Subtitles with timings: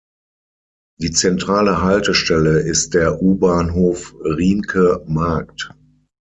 [0.99, 5.75] Die zentrale Haltestelle ist der U-Bahnhof Riemke Markt.